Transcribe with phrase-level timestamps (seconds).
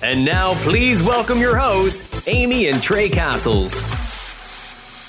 [0.00, 3.86] And now, please welcome your hosts, Amy and Trey Castles.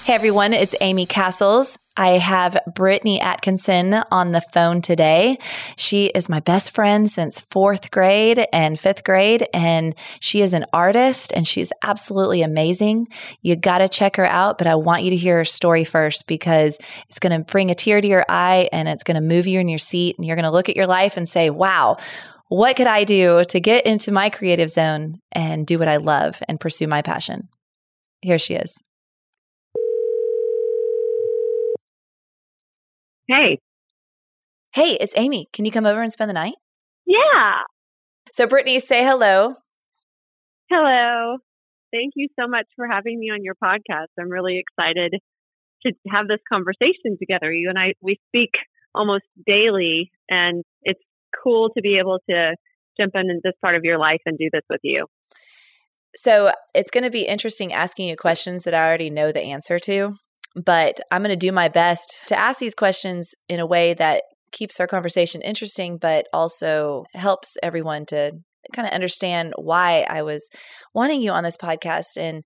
[0.04, 1.78] Hey everyone, it's Amy Castles.
[1.96, 5.38] I have Brittany Atkinson on the phone today.
[5.78, 10.66] She is my best friend since fourth grade and fifth grade, and she is an
[10.74, 13.10] artist and she's absolutely amazing.
[13.44, 16.26] You got to check her out, but I want you to hear her story first
[16.26, 16.80] because
[17.10, 19.60] it's going to bring a tear to your eye and it's going to move you
[19.60, 21.98] in your seat, and you're going to look at your life and say, wow,
[22.50, 26.42] what could I do to get into my creative zone and do what I love
[26.48, 27.48] and pursue my passion?
[28.22, 28.82] Here she is.
[33.28, 33.60] Hey.
[34.74, 35.48] Hey, it's Amy.
[35.54, 36.56] Can you come over and spend the night?
[37.06, 37.62] Yeah.
[38.34, 39.56] So, Brittany, say hello.
[40.72, 41.38] Hello.
[41.92, 44.08] Thank you so much for having me on your podcast.
[44.20, 45.14] I'm really excited
[45.86, 47.54] to have this conversation together.
[47.54, 48.52] You and I, we speak
[48.94, 51.00] almost daily, and it's
[51.44, 52.56] cool to be able to
[53.00, 55.06] jump in this part of your life and do this with you.
[56.16, 59.78] So it's going to be interesting asking you questions that I already know the answer
[59.80, 60.16] to,
[60.56, 64.24] but I'm going to do my best to ask these questions in a way that
[64.52, 68.32] keeps our conversation interesting, but also helps everyone to
[68.74, 70.50] kind of understand why I was
[70.94, 72.18] wanting you on this podcast.
[72.18, 72.44] And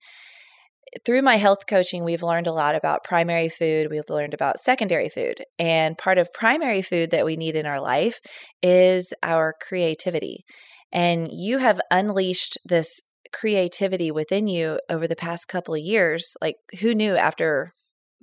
[1.05, 3.87] through my health coaching, we've learned a lot about primary food.
[3.89, 5.43] We've learned about secondary food.
[5.57, 8.19] And part of primary food that we need in our life
[8.61, 10.43] is our creativity.
[10.91, 13.01] And you have unleashed this
[13.31, 16.35] creativity within you over the past couple of years.
[16.41, 17.73] Like, who knew after,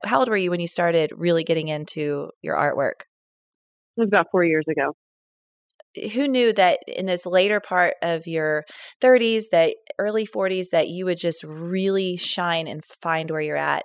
[0.05, 3.03] how old were you when you started really getting into your artwork?
[3.97, 4.95] It was about four years ago
[6.15, 8.65] who knew that in this later part of your
[9.03, 13.85] 30s that early 40s that you would just really shine and find where you're at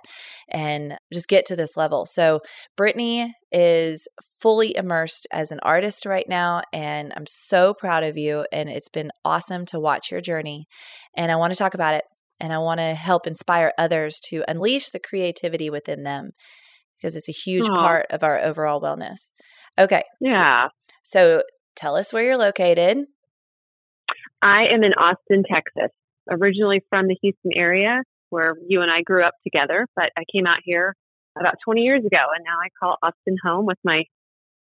[0.50, 2.06] and just get to this level?
[2.06, 2.40] So
[2.76, 4.06] brittany is
[4.40, 8.88] fully immersed as an artist right now and i'm so proud of you and it's
[8.88, 10.66] been awesome to watch your journey
[11.16, 12.04] and i want to talk about it
[12.40, 16.30] and i want to help inspire others to unleash the creativity within them
[16.96, 17.76] because it's a huge Aww.
[17.76, 19.32] part of our overall wellness.
[19.78, 20.68] Okay yeah.
[21.02, 21.42] so, so
[21.76, 23.06] Tell us where you're located.
[24.42, 25.92] I am in Austin, Texas,
[26.30, 30.46] originally from the Houston area where you and I grew up together, but I came
[30.46, 30.94] out here
[31.38, 34.04] about 20 years ago and now I call Austin home with my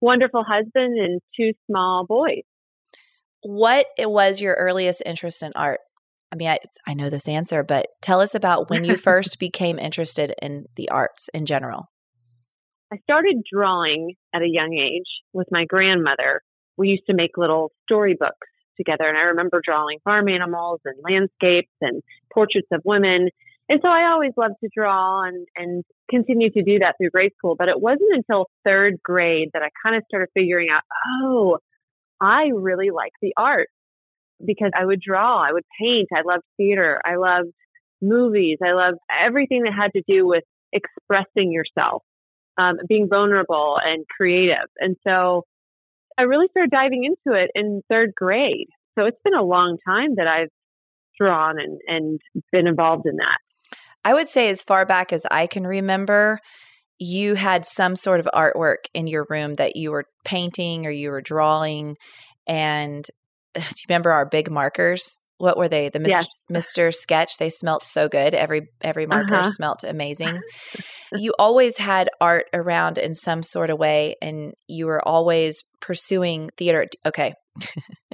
[0.00, 2.42] wonderful husband and two small boys.
[3.42, 5.80] What was your earliest interest in art?
[6.32, 9.78] I mean, I, I know this answer, but tell us about when you first became
[9.78, 11.86] interested in the arts in general.
[12.92, 16.42] I started drawing at a young age with my grandmother.
[16.76, 21.72] We used to make little storybooks together, and I remember drawing farm animals and landscapes
[21.80, 22.02] and
[22.32, 23.28] portraits of women.
[23.68, 27.32] And so I always loved to draw and, and continued to do that through grade
[27.38, 27.54] school.
[27.56, 30.82] But it wasn't until third grade that I kind of started figuring out,
[31.22, 31.58] oh,
[32.20, 33.68] I really like the art
[34.44, 37.52] because I would draw, I would paint, I loved theater, I loved
[38.00, 42.02] movies, I loved everything that had to do with expressing yourself,
[42.58, 44.68] um, being vulnerable and creative.
[44.78, 45.44] And so
[46.22, 48.68] I really started diving into it in third grade.
[48.96, 50.50] So it's been a long time that I've
[51.20, 52.20] drawn and, and
[52.52, 53.38] been involved in that.
[54.04, 56.38] I would say, as far back as I can remember,
[56.98, 61.10] you had some sort of artwork in your room that you were painting or you
[61.10, 61.96] were drawing.
[62.46, 63.04] And
[63.54, 65.18] do you remember our big markers?
[65.42, 65.88] What were they?
[65.88, 66.08] The Mr.
[66.08, 66.28] Yes.
[66.52, 66.94] Mr.
[66.94, 67.38] Sketch.
[67.38, 68.32] They smelt so good.
[68.32, 69.50] Every every marker uh-huh.
[69.50, 70.40] smelt amazing.
[71.16, 76.48] you always had art around in some sort of way, and you were always pursuing
[76.56, 76.86] theater.
[77.04, 77.34] Okay.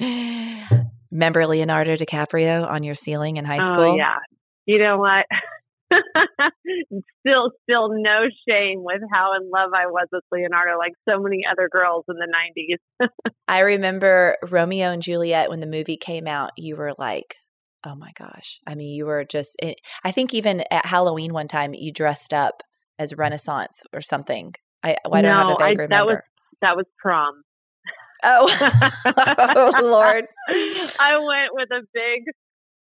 [1.13, 3.93] Remember Leonardo DiCaprio on your ceiling in high oh, school?
[3.93, 4.17] Oh, yeah.
[4.65, 5.27] You know what?
[7.21, 11.43] still, still no shame with how in love I was with Leonardo, like so many
[11.51, 12.29] other girls in the
[13.01, 13.09] 90s.
[13.49, 17.37] I remember Romeo and Juliet when the movie came out, you were like,
[17.85, 18.61] oh my gosh.
[18.67, 19.57] I mean, you were just,
[20.05, 22.63] I think even at Halloween one time, you dressed up
[22.99, 24.55] as Renaissance or something.
[24.83, 25.89] I, I don't have a vague I, remember.
[25.89, 26.19] That was,
[26.63, 27.43] that was prom.
[28.25, 28.49] Oh,
[29.57, 30.25] oh Lord.
[31.01, 32.25] I went with a big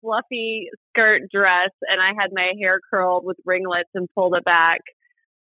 [0.05, 4.81] fluffy skirt dress and I had my hair curled with ringlets and pulled it back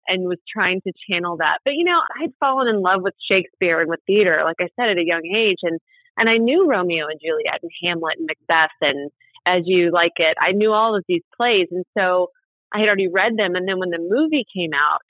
[0.08, 1.60] and was trying to channel that.
[1.64, 4.90] But you know, I'd fallen in love with Shakespeare and with theater, like I said,
[4.90, 5.60] at a young age.
[5.64, 5.80] And,
[6.18, 9.12] and I knew Romeo and Juliet and Hamlet and Macbeth and
[9.46, 10.36] As You Like It.
[10.42, 11.68] I knew all of these plays.
[11.72, 12.28] And so
[12.74, 13.56] I had already read them.
[13.56, 15.02] And then when the movie came out,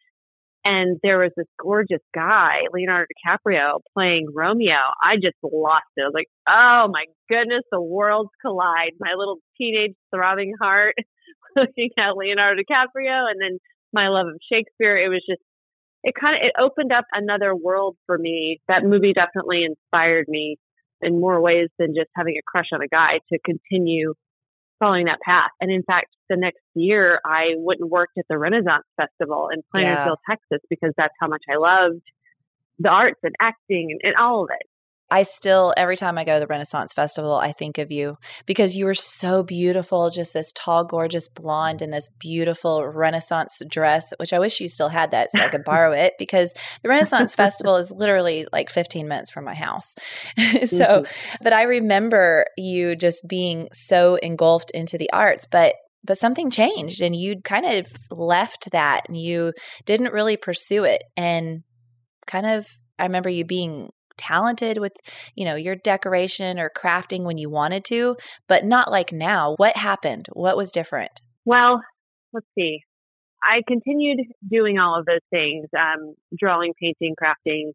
[0.66, 4.76] and there was this gorgeous guy, Leonardo DiCaprio, playing Romeo.
[5.02, 6.02] I just lost it.
[6.02, 8.92] I was like, oh my goodness, the worlds collide.
[9.00, 10.96] My little teenage throbbing heart
[11.56, 13.60] looking at Leonardo DiCaprio and then
[13.94, 14.98] my love of Shakespeare.
[14.98, 15.42] It was just,
[16.04, 18.60] it kind of, it opened up another world for me.
[18.68, 20.58] That movie definitely inspired me
[21.02, 24.14] in more ways than just having a crush on a guy to continue
[24.80, 25.52] following that path.
[25.62, 29.62] And in fact, the next year I went and worked at the Renaissance Festival in
[29.72, 30.36] Plainville, yeah.
[30.36, 32.02] Texas, because that's how much I loved
[32.80, 34.68] the arts and acting and, and all of it.
[35.12, 38.76] I still, every time I go to the Renaissance Festival, I think of you because
[38.76, 44.34] you were so beautiful, just this tall, gorgeous blonde in this beautiful Renaissance dress, which
[44.34, 46.54] I wish you still had that so I could borrow it because
[46.84, 49.96] the Renaissance Festival is literally like 15 minutes from my house.
[50.38, 51.36] so, mm-hmm.
[51.42, 57.02] but I remember you just being so engulfed into the arts, but but something changed
[57.02, 59.52] and you kind of left that and you
[59.86, 61.64] didn't really pursue it and
[62.26, 62.66] kind of
[62.98, 64.94] I remember you being talented with,
[65.36, 68.18] you know, your decoration or crafting when you wanted to,
[68.48, 69.56] but not like now.
[69.57, 70.27] What happened?
[70.33, 71.21] What was different?
[71.45, 71.81] Well,
[72.33, 72.81] let's see.
[73.42, 77.71] I continued doing all of those things, um, drawing, painting, crafting,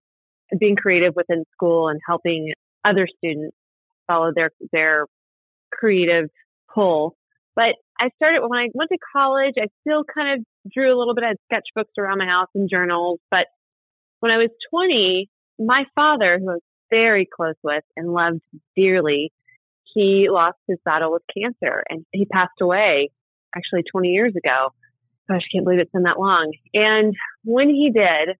[0.60, 2.52] being creative within school and helping
[2.84, 3.56] other students
[4.06, 5.06] follow their, their
[5.72, 6.28] creative
[6.72, 7.16] pull.
[7.56, 11.14] But I started when I went to college, I still kind of drew a little
[11.14, 11.24] bit.
[11.24, 13.20] of sketchbooks around my house and journals.
[13.30, 13.46] But
[14.20, 18.40] when I was 20, my father, who I was very close with and loved
[18.76, 19.32] dearly,
[19.94, 23.10] he lost his battle with cancer and he passed away
[23.54, 24.70] actually 20 years ago.
[25.28, 26.52] Gosh, I can't believe it's been that long.
[26.74, 28.36] And when he did,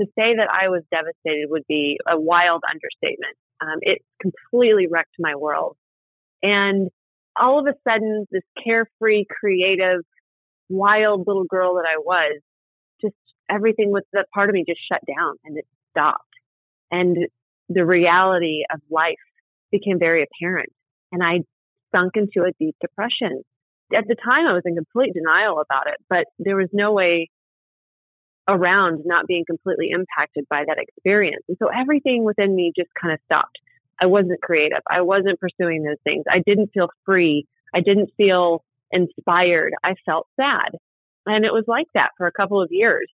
[0.00, 3.36] to say that I was devastated would be a wild understatement.
[3.60, 5.76] Um, it completely wrecked my world.
[6.42, 6.90] And
[7.38, 10.00] all of a sudden, this carefree, creative,
[10.68, 12.40] wild little girl that I was,
[13.00, 13.14] just
[13.50, 16.31] everything with that part of me just shut down and it stopped
[16.92, 17.16] and
[17.68, 19.16] the reality of life
[19.72, 20.68] became very apparent.
[21.10, 21.40] And I
[21.90, 23.42] sunk into a deep depression.
[23.96, 27.30] At the time, I was in complete denial about it, but there was no way
[28.48, 31.44] around not being completely impacted by that experience.
[31.48, 33.58] And so everything within me just kind of stopped.
[34.00, 34.80] I wasn't creative.
[34.90, 36.24] I wasn't pursuing those things.
[36.30, 37.46] I didn't feel free.
[37.74, 39.72] I didn't feel inspired.
[39.84, 40.76] I felt sad.
[41.24, 43.08] And it was like that for a couple of years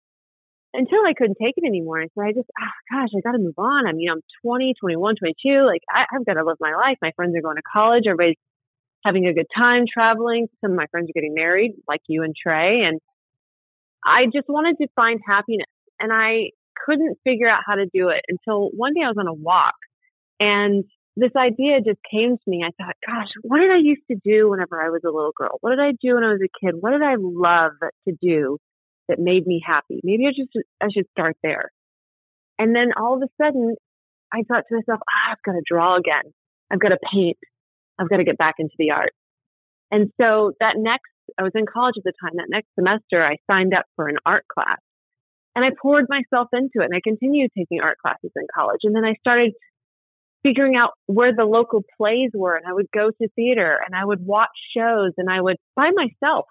[0.75, 2.01] until I couldn't take it anymore.
[2.01, 3.87] And so I just, oh gosh, I got to move on.
[3.87, 5.65] I mean, I'm 20, 21, 22.
[5.65, 6.99] Like I, I've got to live my life.
[7.01, 8.05] My friends are going to college.
[8.07, 8.37] Everybody's
[9.05, 10.49] having a good time traveling.
[10.61, 12.83] Some of my friends are getting married, like you and Trey.
[12.85, 13.01] And
[14.05, 16.51] I just wanted to find happiness and I
[16.85, 19.75] couldn't figure out how to do it until one day I was on a walk
[20.41, 20.85] and
[21.17, 22.65] this idea just came to me.
[22.67, 25.59] I thought, gosh, what did I used to do whenever I was a little girl?
[25.61, 26.75] What did I do when I was a kid?
[26.81, 27.73] What did I love
[28.09, 28.59] to do
[29.09, 30.01] that made me happy?
[30.03, 31.71] Maybe I just I should start there.
[32.59, 33.75] And then all of a sudden,
[34.33, 36.33] I thought to myself, ah, I've got to draw again.
[36.71, 37.39] I've got to paint.
[37.99, 39.13] I've got to get back into the art.
[39.91, 42.33] And so that next, I was in college at the time.
[42.37, 44.79] That next semester, I signed up for an art class,
[45.55, 46.87] and I poured myself into it.
[46.87, 48.81] And I continued taking art classes in college.
[48.83, 49.53] And then I started
[50.45, 54.05] figuring out where the local plays were and I would go to theater and I
[54.05, 56.45] would watch shows and I would by myself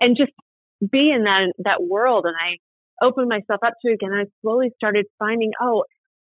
[0.00, 0.32] and just
[0.80, 2.58] be in that that world and I
[3.04, 4.12] opened myself up to it again.
[4.12, 5.84] I slowly started finding, oh,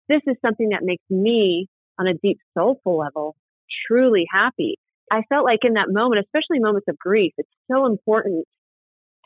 [0.09, 1.69] this is something that makes me
[1.99, 3.37] on a deep soulful level
[3.87, 4.77] truly happy.
[5.11, 8.45] I felt like in that moment, especially moments of grief, it's so important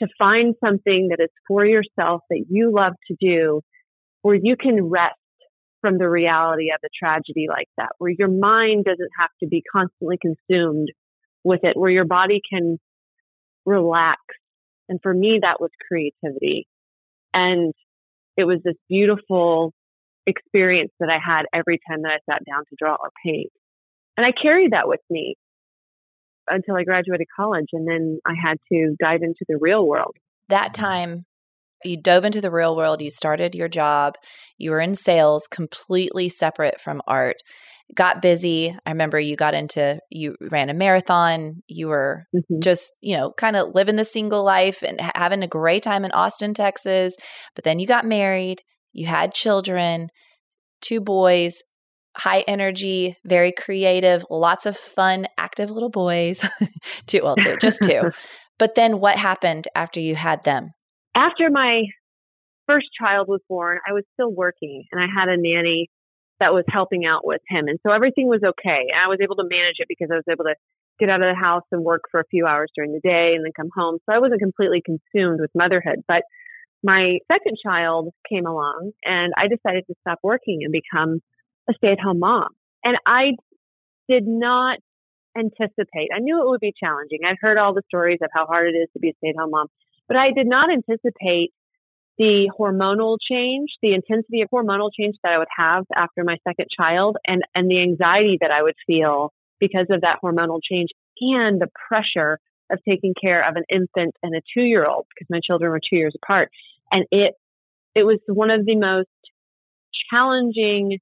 [0.01, 3.61] to find something that is for yourself that you love to do
[4.23, 5.15] where you can rest
[5.81, 9.63] from the reality of a tragedy like that, where your mind doesn't have to be
[9.71, 10.89] constantly consumed
[11.45, 12.79] with it, where your body can
[13.67, 14.19] relax.
[14.89, 16.67] And for me, that was creativity.
[17.33, 17.73] And
[18.37, 19.73] it was this beautiful
[20.27, 23.51] experience that I had every time that I sat down to draw or paint.
[24.17, 25.37] And I carried that with me
[26.49, 27.69] until I graduated college.
[27.73, 30.17] And then I had to dive into the real world.
[30.49, 31.25] That time
[31.85, 34.15] you dove into the real world, you started your job,
[34.59, 37.37] you were in sales, completely separate from art.
[37.95, 38.77] Got busy.
[38.87, 41.63] I remember you got into you ran a marathon.
[41.69, 42.61] You were mm-hmm.
[42.61, 46.13] just, you know, kind of living the single life and having a great time in
[46.13, 47.17] Austin, Texas.
[47.55, 48.63] But then you got married,
[48.93, 50.09] you had children,
[50.81, 51.63] two boys,
[52.17, 56.49] high energy, very creative, lots of fun, active little boys.
[57.07, 58.11] two, well, two, just two.
[58.59, 60.71] but then what happened after you had them?
[61.15, 61.83] after my
[62.67, 65.89] first child was born, I was still working and I had a nanny
[66.45, 67.69] that was helping out with him.
[67.69, 68.93] And so everything was okay.
[68.93, 70.55] I was able to manage it because I was able to
[71.01, 73.45] get out of the house and work for a few hours during the day and
[73.45, 73.97] then come home.
[74.05, 76.05] So I wasn't completely consumed with motherhood.
[76.07, 76.23] But
[76.85, 81.21] my second child came along and I decided to stop working and become
[81.69, 82.49] a stay at home mom.
[82.85, 83.41] And I
[84.07, 84.79] did not
[85.37, 87.21] anticipate, I knew it would be challenging.
[87.27, 89.41] I'd heard all the stories of how hard it is to be a stay at
[89.41, 89.69] home mom.
[90.07, 91.53] But I did not anticipate
[92.19, 96.67] the hormonal change, the intensity of hormonal change that I would have after my second
[96.77, 100.91] child and, and the anxiety that I would feel because of that hormonal change
[101.21, 102.39] and the pressure
[102.71, 105.81] of taking care of an infant and a two year old because my children were
[105.81, 106.51] two years apart.
[106.91, 107.35] And it,
[107.95, 109.09] it was one of the most
[110.11, 110.99] challenging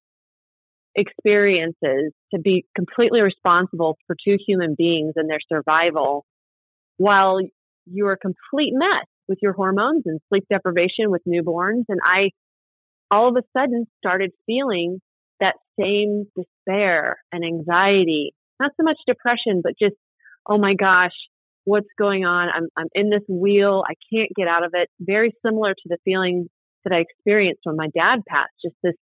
[0.95, 6.25] experiences to be completely responsible for two human beings and their survival
[6.97, 7.39] while
[7.85, 11.85] you're a complete mess with your hormones and sleep deprivation with newborns.
[11.89, 12.29] And I
[13.11, 14.99] all of a sudden started feeling
[15.39, 19.95] that same despair and anxiety, not so much depression, but just,
[20.47, 21.13] oh my gosh,
[21.65, 22.49] what's going on?
[22.53, 23.83] I'm, I'm in this wheel.
[23.87, 24.89] I can't get out of it.
[24.99, 26.47] Very similar to the feeling
[26.83, 28.95] that I experienced when my dad passed, just this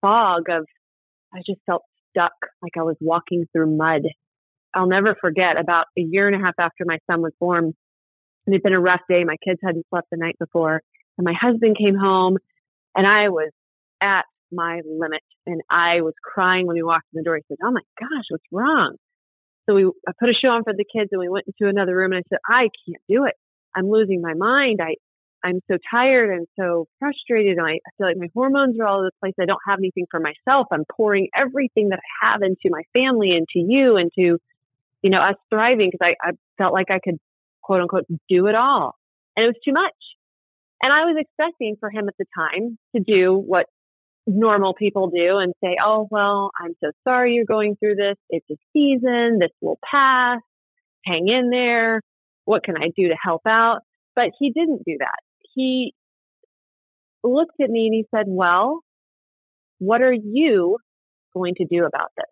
[0.00, 0.64] fog of,
[1.34, 2.32] I just felt stuck,
[2.62, 4.02] like I was walking through mud.
[4.74, 7.74] I'll never forget about a year and a half after my son was born,
[8.54, 9.24] it had been a rough day.
[9.24, 10.82] My kids hadn't slept the night before.
[11.16, 12.38] And my husband came home
[12.94, 13.50] and I was
[14.02, 17.36] at my limit and I was crying when he walked in the door.
[17.36, 18.96] He said, Oh my gosh, what's wrong?
[19.68, 21.94] So we, I put a show on for the kids and we went into another
[21.94, 23.34] room and I said, I can't do it.
[23.76, 24.80] I'm losing my mind.
[24.82, 24.94] I,
[25.44, 27.58] I'm so tired and so frustrated.
[27.58, 29.34] And I, feel like my hormones are all over the place.
[29.40, 30.68] I don't have anything for myself.
[30.72, 34.38] I'm pouring everything that I have into my family, into you, into,
[35.02, 37.18] you know, us thriving because I, I felt like I could
[37.68, 38.96] quote unquote do it all.
[39.36, 39.92] And it was too much.
[40.82, 43.66] And I was expecting for him at the time to do what
[44.26, 48.16] normal people do and say, Oh, well, I'm so sorry you're going through this.
[48.30, 49.38] It's a season.
[49.38, 50.40] This will pass.
[51.04, 52.00] Hang in there.
[52.46, 53.80] What can I do to help out?
[54.16, 55.18] But he didn't do that.
[55.54, 55.92] He
[57.22, 58.80] looked at me and he said, Well,
[59.78, 60.78] what are you
[61.34, 62.26] going to do about this?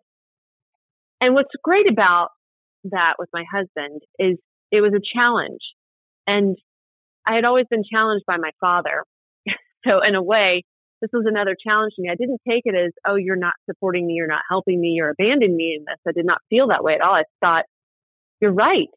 [1.21, 2.29] And what's great about
[2.85, 4.37] that with my husband is
[4.71, 5.61] it was a challenge.
[6.25, 6.57] And
[7.25, 9.03] I had always been challenged by my father.
[9.85, 10.63] so in a way,
[11.01, 12.09] this was another challenge to me.
[12.09, 15.11] I didn't take it as, oh, you're not supporting me, you're not helping me, you're
[15.11, 15.99] abandoning me in this.
[16.07, 17.13] I did not feel that way at all.
[17.13, 17.65] I thought,
[18.41, 18.87] you're right.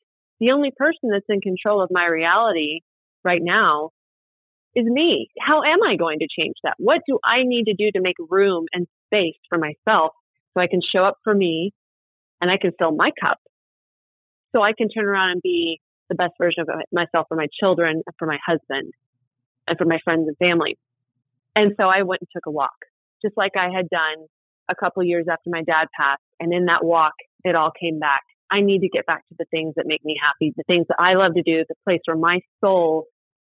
[0.41, 2.81] The only person that's in control of my reality
[3.25, 3.91] right now
[4.75, 5.29] is me.
[5.39, 6.75] How am I going to change that?
[6.79, 10.13] What do I need to do to make room and space for myself
[10.55, 11.73] so I can show up for me
[12.41, 13.39] and I can fill my cup
[14.55, 18.03] so I can turn around and be the best version of myself for my children,
[18.19, 18.93] for my husband,
[19.67, 20.77] and for my friends and family.
[21.55, 22.77] And so I went and took a walk,
[23.23, 24.27] just like I had done
[24.69, 26.23] a couple years after my dad passed.
[26.39, 27.15] And in that walk,
[27.45, 28.23] it all came back.
[28.51, 30.97] I need to get back to the things that make me happy, the things that
[30.99, 33.07] I love to do, the place where my soul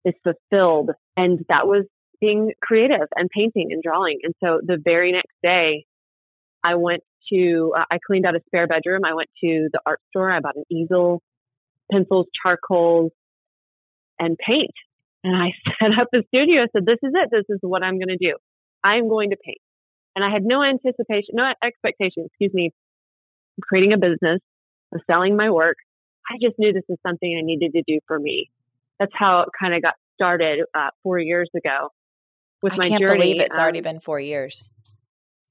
[0.04, 0.92] is fulfilled.
[1.16, 1.86] And that was
[2.20, 4.20] being creative and painting and drawing.
[4.24, 5.86] And so the very next day,
[6.64, 9.02] I went to, uh, I cleaned out a spare bedroom.
[9.06, 10.32] I went to the art store.
[10.32, 11.22] I bought an easel,
[11.92, 13.12] pencils, charcoals,
[14.20, 14.74] and paint.
[15.24, 16.64] And I set up a studio.
[16.64, 17.30] I said, this is it.
[17.32, 18.36] This is what I'm going to do.
[18.84, 19.60] I'm going to paint.
[20.16, 22.72] And I had no anticipation, no expectation, excuse me,
[23.62, 24.40] creating a business,
[24.94, 25.78] of selling my work.
[26.30, 28.50] I just knew this is something I needed to do for me.
[29.00, 31.90] That's how it kind of got started uh, four years ago
[32.62, 33.20] with I my can't journey.
[33.20, 34.72] believe it's um, already been four years.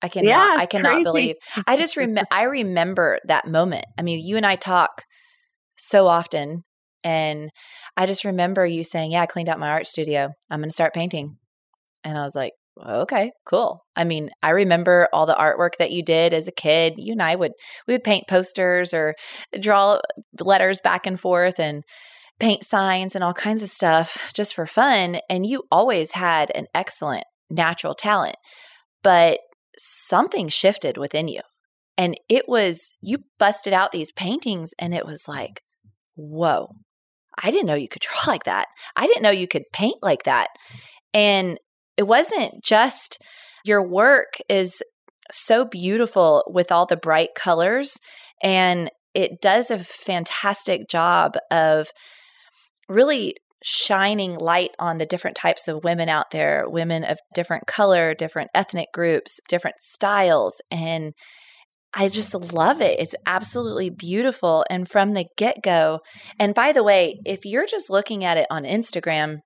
[0.02, 0.30] I cannot.
[0.30, 1.04] Yeah, I cannot crazy.
[1.04, 1.36] believe.
[1.66, 2.28] I just remember.
[2.30, 3.86] I remember that moment.
[3.98, 5.02] I mean, you and I talk
[5.76, 6.62] so often,
[7.02, 7.50] and
[7.96, 10.30] I just remember you saying, "Yeah, I cleaned out my art studio.
[10.50, 11.38] I'm going to start painting,"
[12.04, 12.52] and I was like,
[12.84, 16.94] "Okay, cool." I mean, I remember all the artwork that you did as a kid.
[16.98, 17.52] You and I would
[17.88, 19.14] we would paint posters or
[19.58, 20.00] draw
[20.40, 21.82] letters back and forth and
[22.38, 25.20] paint signs and all kinds of stuff just for fun.
[25.30, 28.36] And you always had an excellent natural talent,
[29.02, 29.38] but
[29.78, 31.40] something shifted within you.
[31.98, 35.62] And it was, you busted out these paintings, and it was like,
[36.14, 36.68] whoa,
[37.42, 38.66] I didn't know you could draw like that.
[38.94, 40.48] I didn't know you could paint like that.
[41.14, 41.58] And
[41.96, 43.22] it wasn't just
[43.64, 44.82] your work is
[45.32, 47.98] so beautiful with all the bright colors,
[48.42, 51.88] and it does a fantastic job of
[52.88, 58.14] really shining light on the different types of women out there women of different color
[58.14, 61.14] different ethnic groups different styles and
[61.98, 63.00] I just love it.
[63.00, 64.66] It's absolutely beautiful.
[64.68, 66.00] And from the get go,
[66.38, 69.38] and by the way, if you're just looking at it on Instagram,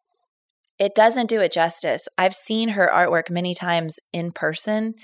[0.77, 2.09] it doesn't do it justice.
[2.19, 4.95] I've seen her artwork many times in person,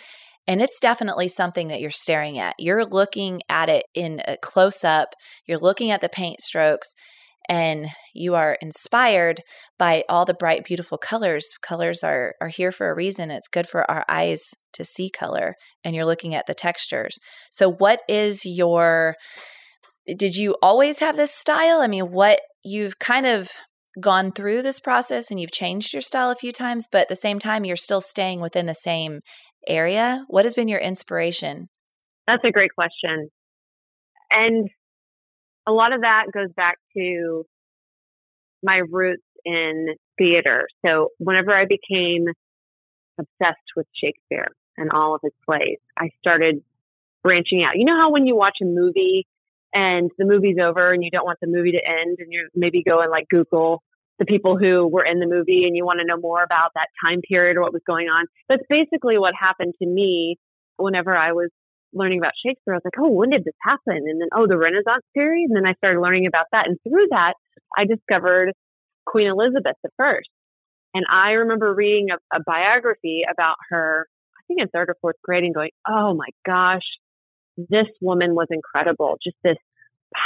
[0.48, 2.54] and it's definitely something that you're staring at.
[2.58, 5.10] You're looking at it in a close up,
[5.46, 6.94] you're looking at the paint strokes,
[7.48, 9.40] and you are inspired
[9.78, 11.54] by all the bright beautiful colors.
[11.62, 13.30] Colors are are here for a reason.
[13.30, 15.54] It's good for our eyes to see color
[15.84, 17.18] and you're looking at the textures.
[17.50, 19.16] So what is your
[20.06, 21.80] did you always have this style?
[21.80, 23.50] I mean what you've kind of
[24.00, 27.16] gone through this process and you've changed your style a few times but at the
[27.16, 29.20] same time you're still staying within the same
[29.66, 30.24] area?
[30.28, 31.68] What has been your inspiration?
[32.26, 33.30] That's a great question.
[34.30, 34.68] And
[35.66, 37.44] a lot of that goes back to
[38.62, 40.68] my roots in theater.
[40.84, 42.26] So whenever I became
[43.18, 46.62] obsessed with Shakespeare and all of his plays, I started
[47.22, 47.76] branching out.
[47.76, 49.26] You know how when you watch a movie
[49.72, 52.82] and the movie's over and you don't want the movie to end and you're maybe
[52.82, 53.82] go and like Google
[54.18, 56.88] the people who were in the movie and you want to know more about that
[57.04, 58.26] time period or what was going on.
[58.48, 60.38] That's basically what happened to me
[60.76, 61.50] whenever I was
[61.96, 62.74] learning about Shakespeare.
[62.74, 64.04] I was like, oh, when did this happen?
[64.06, 65.48] And then, oh, the Renaissance period.
[65.48, 66.66] And then I started learning about that.
[66.68, 67.34] And through that,
[67.76, 68.52] I discovered
[69.06, 70.20] Queen Elizabeth I.
[70.94, 74.06] And I remember reading a, a biography about her,
[74.36, 76.86] I think in third or fourth grade, and going, oh my gosh,
[77.56, 79.16] this woman was incredible.
[79.22, 79.56] Just this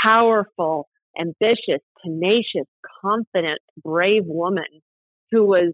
[0.03, 2.67] powerful, ambitious, tenacious,
[3.03, 4.65] confident, brave woman
[5.31, 5.73] who was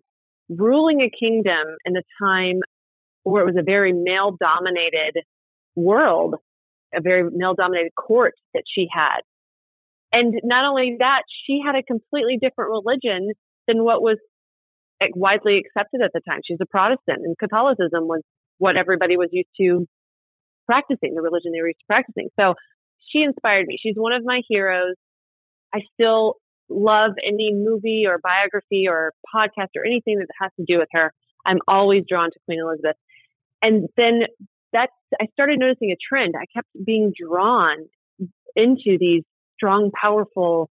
[0.48, 2.60] ruling a kingdom in a time
[3.24, 5.22] where it was a very male dominated
[5.76, 6.36] world,
[6.94, 9.20] a very male dominated court that she had.
[10.12, 13.32] And not only that, she had a completely different religion
[13.68, 14.18] than what was
[15.14, 16.40] widely accepted at the time.
[16.44, 18.22] She's a Protestant and Catholicism was
[18.58, 19.86] what everybody was used to
[20.64, 22.28] practicing, the religion they were used to practicing.
[22.38, 22.54] So
[23.12, 23.78] she inspired me.
[23.80, 24.94] She's one of my heroes.
[25.74, 26.36] I still
[26.68, 31.12] love any movie or biography or podcast or anything that has to do with her.
[31.44, 32.96] I'm always drawn to Queen Elizabeth.
[33.62, 34.22] And then
[34.76, 36.34] I started noticing a trend.
[36.36, 37.78] I kept being drawn
[38.54, 39.22] into these
[39.56, 40.70] strong, powerful,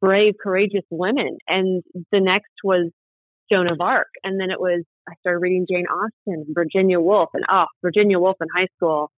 [0.00, 1.38] brave, courageous women.
[1.46, 1.82] And
[2.12, 2.90] the next was
[3.50, 4.08] Joan of Arc.
[4.24, 8.36] And then it was, I started reading Jane Austen, Virginia Woolf, and oh, Virginia Woolf
[8.40, 9.10] in high school.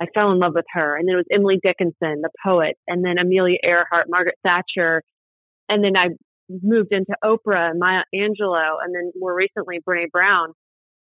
[0.00, 0.96] I fell in love with her.
[0.96, 5.02] And then it was Emily Dickinson, the poet, and then Amelia Earhart, Margaret Thatcher.
[5.68, 6.08] And then I
[6.48, 10.52] moved into Oprah Maya Angelou, and then more recently Brene Brown.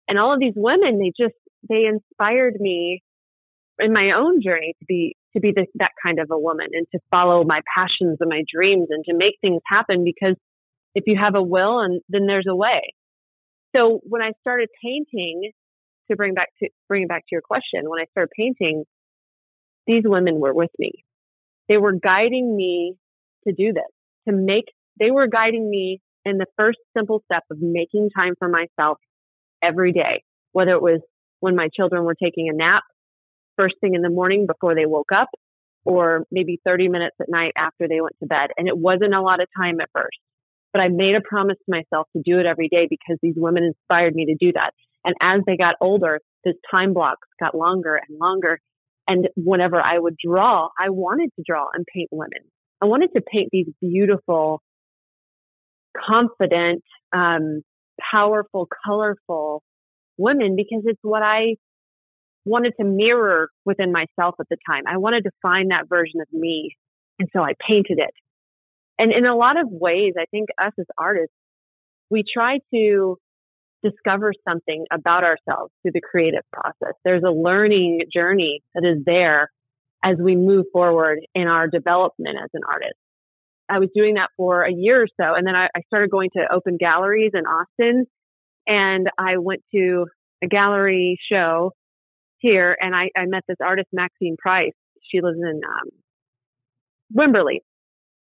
[0.07, 1.35] And all of these women, they just,
[1.67, 3.01] they inspired me
[3.79, 6.85] in my own journey to be, to be this, that kind of a woman and
[6.91, 10.35] to follow my passions and my dreams and to make things happen because
[10.93, 12.93] if you have a will and then there's a way.
[13.75, 15.51] So when I started painting,
[16.09, 18.83] to bring back to bring it back to your question, when I started painting,
[19.87, 20.91] these women were with me.
[21.69, 22.95] They were guiding me
[23.47, 23.83] to do this,
[24.27, 24.65] to make,
[24.99, 28.97] they were guiding me in the first simple step of making time for myself
[29.63, 31.01] every day, whether it was
[31.41, 32.83] when my children were taking a nap
[33.57, 35.29] first thing in the morning before they woke up
[35.83, 38.51] or maybe 30 minutes at night after they went to bed.
[38.57, 40.17] And it wasn't a lot of time at first,
[40.73, 43.63] but I made a promise to myself to do it every day because these women
[43.63, 44.71] inspired me to do that.
[45.03, 48.59] And as they got older, this time blocks got longer and longer.
[49.07, 52.49] And whenever I would draw, I wanted to draw and paint women.
[52.81, 54.61] I wanted to paint these beautiful,
[55.97, 57.61] confident, um,
[58.11, 59.63] powerful, colorful
[60.17, 61.55] women because it's what I
[62.45, 64.83] wanted to mirror within myself at the time.
[64.87, 66.75] I wanted to find that version of me.
[67.19, 68.13] And so I painted it.
[68.97, 71.33] And in a lot of ways, I think us as artists,
[72.09, 73.17] we try to
[73.83, 76.93] discover something about ourselves through the creative process.
[77.03, 79.49] There's a learning journey that is there
[80.03, 82.95] as we move forward in our development as an artist.
[83.69, 85.33] I was doing that for a year or so.
[85.35, 88.05] And then I, I started going to open galleries in Austin
[88.67, 90.05] and I went to
[90.43, 91.71] a gallery show
[92.37, 94.73] here and I, I met this artist, Maxine Price.
[95.11, 95.89] She lives in um,
[97.15, 97.59] Wimberley.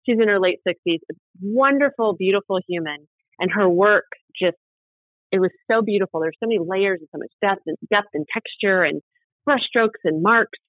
[0.06, 1.00] She's in her late 60s.
[1.42, 3.08] Wonderful, beautiful human.
[3.40, 4.06] And her work
[4.40, 4.58] just,
[5.32, 6.20] it was so beautiful.
[6.20, 9.02] There's so many layers and so much depth and depth and texture and
[9.48, 10.60] brushstrokes and marks.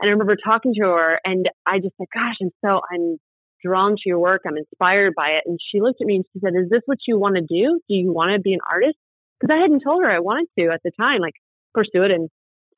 [0.00, 3.18] And I remember talking to her and I just said, gosh, I'm so, I'm
[3.62, 4.42] drawn to your work.
[4.46, 5.44] I'm inspired by it.
[5.46, 7.80] And she looked at me and she said, is this what you want to do?
[7.88, 8.96] Do you want to be an artist?
[9.38, 11.34] Because I hadn't told her I wanted to at the time, like
[11.74, 12.28] pursue it and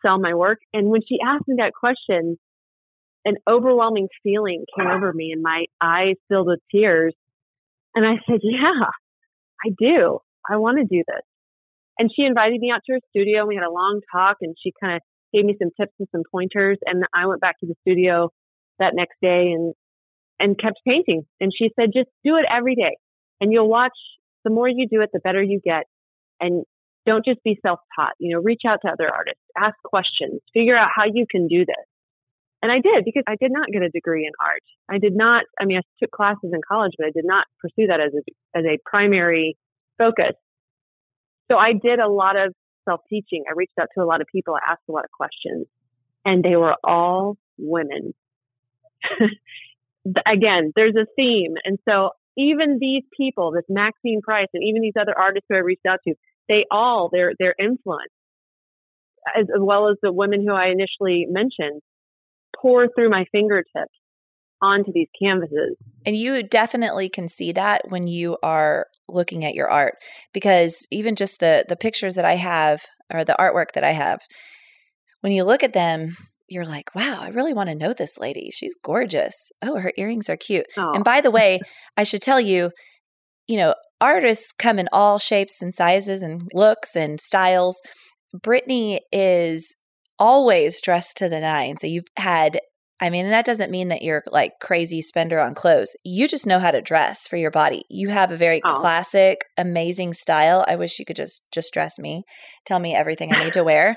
[0.04, 0.58] sell my work.
[0.72, 2.36] And when she asked me that question,
[3.24, 7.14] an overwhelming feeling came over me and my eyes filled with tears.
[7.94, 8.86] And I said, yeah,
[9.64, 10.18] I do.
[10.48, 11.22] I want to do this.
[11.98, 14.56] And she invited me out to her studio and we had a long talk and
[14.60, 16.78] she kind of gave me some tips and some pointers.
[16.84, 18.30] And I went back to the studio
[18.78, 19.74] that next day and,
[20.38, 21.24] and kept painting.
[21.40, 22.96] And she said, just do it every day
[23.42, 23.96] and you'll watch
[24.44, 25.84] the more you do it, the better you get.
[26.40, 26.64] And
[27.06, 30.90] don't just be self-taught, you know, reach out to other artists, ask questions, figure out
[30.94, 31.84] how you can do this.
[32.62, 34.62] And I did because I did not get a degree in art.
[34.88, 37.88] I did not, I mean, I took classes in college, but I did not pursue
[37.88, 39.56] that as a, as a primary
[39.98, 40.34] focus.
[41.50, 42.54] So I did a lot of
[42.88, 43.44] self-teaching.
[43.48, 44.54] I reached out to a lot of people.
[44.54, 45.66] I asked a lot of questions
[46.24, 48.14] and they were all women.
[50.06, 51.54] Again, there's a theme.
[51.64, 55.60] And so even these people, this Maxine Price and even these other artists who I
[55.60, 56.14] reached out to,
[56.48, 58.12] they all their their influence,
[59.36, 61.82] as, as well as the women who I initially mentioned,
[62.60, 63.94] pour through my fingertips
[64.62, 65.76] onto these canvases.
[66.06, 69.94] And you definitely can see that when you are looking at your art
[70.32, 72.80] because even just the the pictures that I have
[73.12, 74.20] or the artwork that I have
[75.20, 76.16] when you look at them
[76.52, 78.50] you're like, wow, I really want to know this lady.
[78.52, 79.50] She's gorgeous.
[79.62, 80.66] Oh, her earrings are cute.
[80.76, 80.92] Oh.
[80.92, 81.60] And by the way,
[81.96, 82.70] I should tell you,
[83.46, 87.80] you know, artists come in all shapes and sizes and looks and styles.
[88.42, 89.74] Brittany is
[90.18, 91.80] always dressed to the nines.
[91.80, 92.60] So you've had
[93.02, 95.96] I mean, that doesn't mean that you're like crazy spender on clothes.
[96.04, 97.84] You just know how to dress for your body.
[97.90, 98.78] You have a very oh.
[98.78, 100.64] classic, amazing style.
[100.68, 102.22] I wish you could just just dress me,
[102.64, 103.96] tell me everything I need to wear.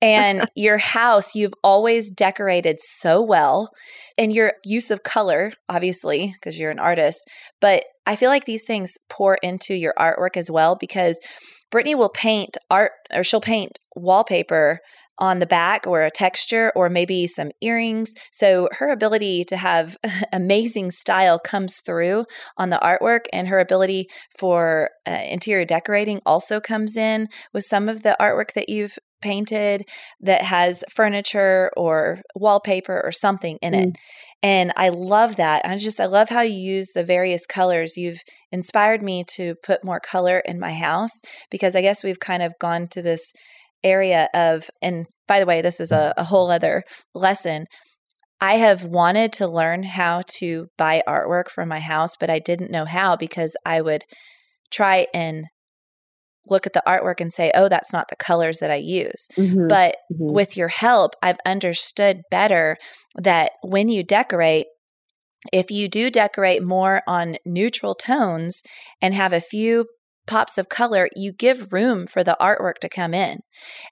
[0.00, 3.68] and your house, you've always decorated so well.
[4.16, 7.28] And your use of color, obviously, because you're an artist,
[7.60, 11.20] but I feel like these things pour into your artwork as well because
[11.70, 14.80] Brittany will paint art or she'll paint wallpaper
[15.18, 18.14] on the back or a texture or maybe some earrings.
[18.32, 19.96] So her ability to have
[20.32, 22.26] amazing style comes through
[22.56, 27.88] on the artwork, and her ability for uh, interior decorating also comes in with some
[27.88, 29.82] of the artwork that you've painted
[30.20, 33.88] that has furniture or wallpaper or something in it.
[33.88, 33.94] Mm.
[34.42, 35.64] And I love that.
[35.64, 37.96] I just, I love how you use the various colors.
[37.96, 38.20] You've
[38.52, 42.52] inspired me to put more color in my house because I guess we've kind of
[42.60, 43.32] gone to this
[43.82, 46.82] area of, and by the way, this is a, a whole other
[47.14, 47.66] lesson.
[48.40, 52.70] I have wanted to learn how to buy artwork for my house, but I didn't
[52.70, 54.04] know how because I would
[54.70, 55.46] try and
[56.48, 59.28] look at the artwork and say, oh, that's not the colors that I use.
[59.36, 59.68] Mm-hmm.
[59.68, 60.32] But mm-hmm.
[60.32, 62.76] with your help, I've understood better
[63.16, 64.66] that when you decorate,
[65.52, 68.62] if you do decorate more on neutral tones
[69.00, 69.86] and have a few
[70.26, 73.40] pops of color, you give room for the artwork to come in.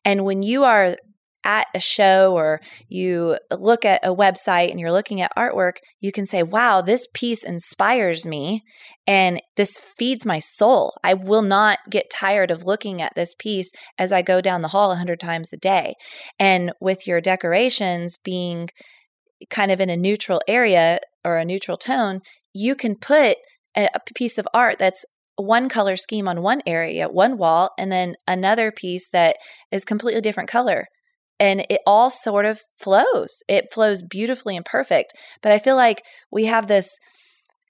[0.05, 0.97] And when you are
[1.45, 6.11] at a show or you look at a website and you're looking at artwork, you
[6.11, 8.63] can say, wow, this piece inspires me
[9.07, 10.95] and this feeds my soul.
[11.05, 14.69] I will not get tired of looking at this piece as I go down the
[14.69, 15.95] hall a hundred times a day.
[16.39, 18.71] And with your decorations being
[19.51, 22.21] kind of in a neutral area or a neutral tone,
[22.55, 23.37] you can put
[23.77, 25.05] a piece of art that's
[25.37, 29.37] one color scheme on one area, one wall, and then another piece that
[29.71, 30.87] is completely different color
[31.41, 33.43] and it all sort of flows.
[33.49, 35.13] It flows beautifully and perfect.
[35.43, 36.99] But I feel like we have this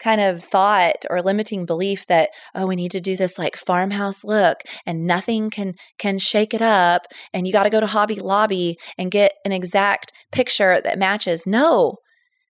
[0.00, 4.24] kind of thought or limiting belief that oh we need to do this like farmhouse
[4.24, 8.16] look and nothing can can shake it up and you got to go to hobby
[8.16, 11.94] lobby and get an exact picture that matches no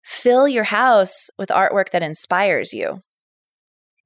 [0.05, 2.99] fill your house with artwork that inspires you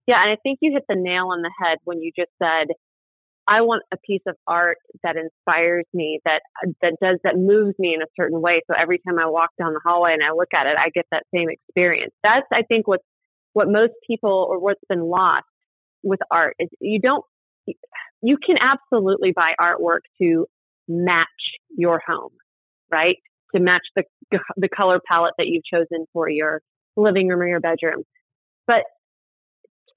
[0.08, 2.74] yeah and i think you hit the nail on the head when you just said
[3.48, 7.76] I want a piece of art that inspires me, that uh, that does that moves
[7.80, 8.62] me in a certain way.
[8.68, 11.06] So every time I walk down the hallway and I look at it, I get
[11.12, 12.14] that same experience.
[12.24, 13.00] That's I think what
[13.54, 15.46] what most people or what's been lost
[16.04, 17.24] with art is you don't
[18.22, 20.46] you can absolutely buy artwork to
[20.90, 21.28] match
[21.76, 22.32] your home,
[22.92, 23.16] right?
[23.56, 24.04] To match the
[24.58, 26.62] the color palette that you've chosen for your
[26.98, 28.04] living room or your bedroom.
[28.66, 28.84] But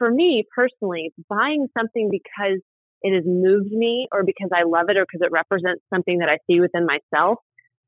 [0.01, 2.59] for me personally, buying something because
[3.03, 6.31] it has moved me or because I love it or because it represents something that
[6.31, 7.39] I see within myself,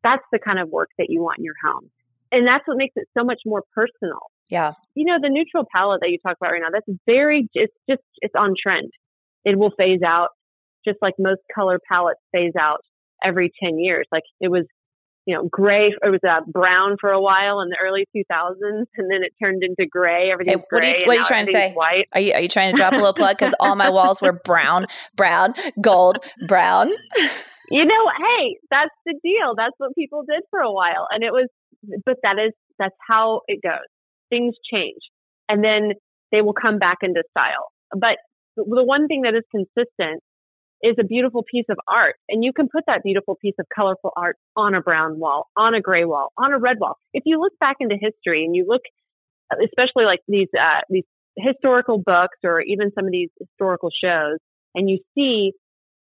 [0.05, 1.91] that's the kind of work that you want in your home.
[2.31, 4.21] And that's what makes it so much more personal.
[4.51, 4.73] Yeah.
[4.95, 8.03] You know, the neutral palette that you talk about right now, that's very, it's just,
[8.21, 8.91] it's on trend.
[9.45, 10.29] It will phase out
[10.87, 12.81] just like most color palettes phase out
[13.25, 14.07] every 10 years.
[14.13, 14.67] Like it was
[15.27, 15.89] you know, gray.
[15.89, 18.57] It was uh, brown for a while in the early 2000s,
[18.97, 20.31] and then it turned into gray.
[20.33, 20.59] Everything.
[20.59, 21.73] Hey, what are you, what are you trying to say?
[21.73, 22.09] White.
[22.13, 23.39] Are you are you trying to drop a little plug?
[23.39, 26.89] Because all my walls were brown, brown, gold, brown.
[27.71, 29.55] you know, hey, that's the deal.
[29.57, 31.49] That's what people did for a while, and it was.
[32.05, 33.87] But that is that's how it goes.
[34.31, 35.01] Things change,
[35.49, 35.93] and then
[36.33, 37.69] they will come back into style.
[37.93, 38.19] But
[38.57, 40.23] the one thing that is consistent
[40.83, 42.17] is a beautiful piece of art.
[42.29, 45.75] And you can put that beautiful piece of colorful art on a brown wall, on
[45.75, 46.97] a gray wall, on a red wall.
[47.13, 48.83] If you look back into history and you look,
[49.53, 51.05] especially like these, uh, these
[51.37, 54.39] historical books or even some of these historical shows,
[54.75, 55.53] and you see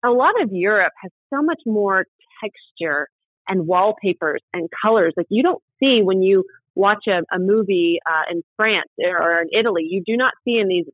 [0.03, 2.05] a lot of Europe has so much more
[2.43, 3.07] texture
[3.47, 5.13] and wallpapers and colors.
[5.15, 6.43] Like you don't see when you
[6.75, 9.87] watch a, a movie uh, in France or in Italy.
[9.89, 10.85] You do not see in these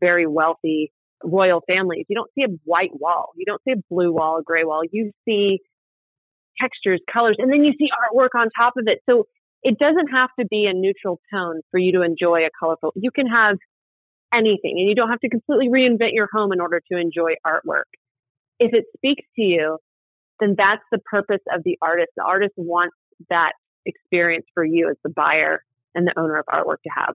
[0.00, 0.92] very wealthy
[1.24, 2.06] royal families.
[2.08, 3.30] You don't see a white wall.
[3.36, 4.82] You don't see a blue wall, a gray wall.
[4.90, 5.60] You see
[6.60, 9.00] textures, colors, and then you see artwork on top of it.
[9.08, 9.26] So
[9.62, 12.92] it doesn't have to be a neutral tone for you to enjoy a colorful.
[12.94, 13.56] You can have
[14.32, 17.88] anything and you don't have to completely reinvent your home in order to enjoy artwork.
[18.58, 19.78] If it speaks to you,
[20.40, 22.10] then that's the purpose of the artist.
[22.16, 22.96] The artist wants
[23.30, 23.52] that
[23.84, 25.62] experience for you as the buyer
[25.94, 27.14] and the owner of artwork to have.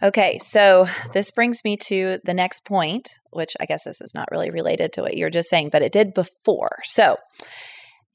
[0.00, 4.28] Okay, so this brings me to the next point, which I guess this is not
[4.30, 6.78] really related to what you're just saying, but it did before.
[6.84, 7.16] So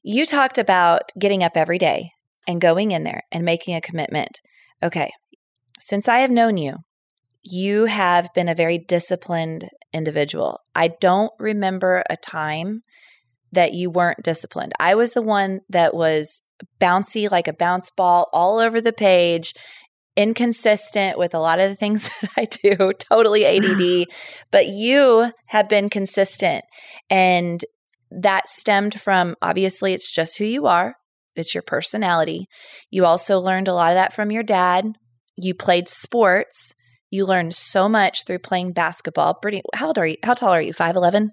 [0.02, 2.12] you talked about getting up every day
[2.48, 4.40] and going in there and making a commitment.
[4.82, 5.10] Okay,
[5.78, 6.76] since I have known you,
[7.42, 10.60] you have been a very disciplined individual.
[10.74, 12.80] I don't remember a time
[13.52, 14.72] that you weren't disciplined.
[14.80, 16.40] I was the one that was
[16.80, 19.52] bouncy like a bounce ball all over the page
[20.16, 24.06] inconsistent with a lot of the things that I do, totally ADD,
[24.50, 26.64] but you have been consistent.
[27.10, 27.64] And
[28.10, 30.96] that stemmed from obviously it's just who you are,
[31.34, 32.46] it's your personality.
[32.90, 34.92] You also learned a lot of that from your dad.
[35.36, 36.74] You played sports.
[37.10, 39.38] You learned so much through playing basketball.
[39.40, 40.16] Brittany, how old are you?
[40.22, 40.72] How tall are you?
[40.72, 41.30] 5'11?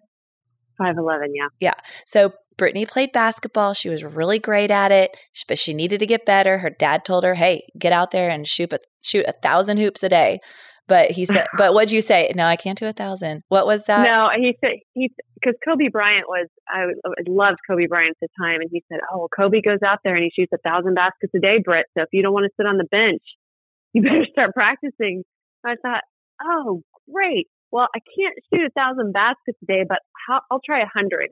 [0.80, 1.48] 5'11, yeah.
[1.60, 1.74] Yeah.
[2.06, 3.74] So Brittany played basketball.
[3.74, 6.60] She was really great at it, but she needed to get better.
[6.60, 10.04] Her dad told her, "Hey, get out there and shoot a, shoot a thousand hoops
[10.04, 10.40] a day."
[10.88, 12.32] But he said, "But what'd you say?
[12.36, 13.42] No, I can't do a thousand.
[13.48, 16.86] What was that?" No, he said he because Kobe Bryant was I,
[17.28, 20.14] loved Kobe Bryant at the time, and he said, "Oh, well, Kobe goes out there
[20.14, 21.88] and he shoots a thousand baskets a day, Britt.
[21.98, 23.24] So if you don't want to sit on the bench,
[23.94, 25.24] you better start practicing."
[25.66, 26.04] I thought,
[26.40, 27.48] "Oh, great.
[27.72, 29.98] Well, I can't shoot a thousand baskets a day, but
[30.52, 31.30] I'll try a hundred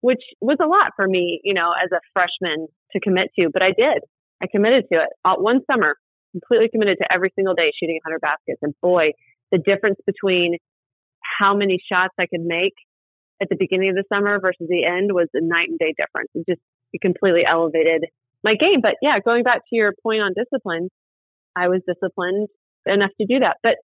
[0.00, 3.62] which was a lot for me, you know, as a freshman to commit to, but
[3.62, 4.02] I did.
[4.42, 5.96] I committed to it all, one summer,
[6.32, 8.60] completely committed to every single day shooting 100 baskets.
[8.62, 9.12] And boy,
[9.52, 10.58] the difference between
[11.38, 12.74] how many shots I could make
[13.40, 16.30] at the beginning of the summer versus the end was a night and day difference.
[16.34, 18.04] It just it completely elevated
[18.44, 18.80] my game.
[18.80, 20.88] But yeah, going back to your point on discipline,
[21.54, 22.48] I was disciplined
[22.86, 23.76] enough to do that, but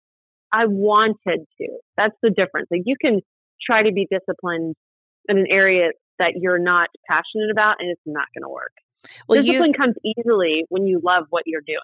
[0.54, 1.68] I wanted to.
[1.98, 2.68] That's the difference.
[2.72, 3.22] Like you can
[3.66, 4.76] try to be disciplined
[5.28, 8.74] in an area that you're not passionate about and it's not going to work.
[9.28, 11.80] Well, discipline comes easily when you love what you're doing.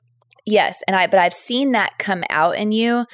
[0.46, 3.06] Yes, and I but I've seen that come out in you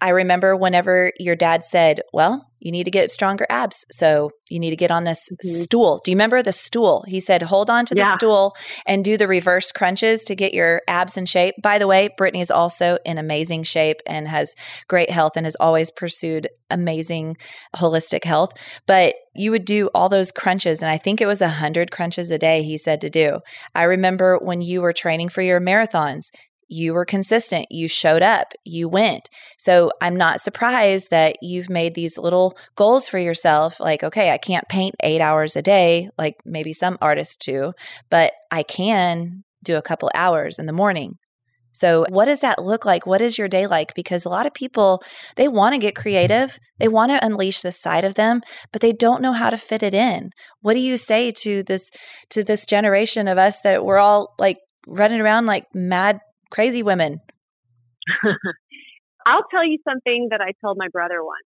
[0.00, 3.84] I remember whenever your dad said, Well, you need to get stronger abs.
[3.90, 5.62] So you need to get on this mm-hmm.
[5.62, 6.00] stool.
[6.04, 7.04] Do you remember the stool?
[7.06, 8.54] He said, Hold on to the stool
[8.86, 11.54] and do the reverse crunches to get your abs in shape.
[11.62, 14.54] By the way, Brittany is also in amazing shape and has
[14.88, 17.36] great health and has always pursued amazing
[17.76, 18.50] holistic health.
[18.86, 20.82] But you would do all those crunches.
[20.82, 23.40] And I think it was a 100 crunches a day, he said to do.
[23.74, 26.30] I remember when you were training for your marathons,
[26.68, 29.28] you were consistent, you showed up, you went.
[29.58, 34.38] So I'm not surprised that you've made these little goals for yourself like, okay, I
[34.38, 37.72] can't paint eight hours a day, like maybe some artists do,
[38.10, 41.18] but I can do a couple hours in the morning.
[41.72, 43.06] So, what does that look like?
[43.06, 43.92] What is your day like?
[43.94, 45.02] Because a lot of people,
[45.36, 46.58] they want to get creative.
[46.78, 48.40] They want to unleash this side of them,
[48.72, 50.30] but they don't know how to fit it in.
[50.62, 51.90] What do you say to this
[52.30, 57.20] to this generation of us that we're all like running around like mad crazy women.
[59.26, 61.46] I'll tell you something that I told my brother once.